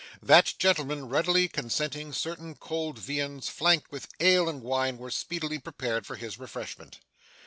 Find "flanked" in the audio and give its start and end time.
3.49-3.91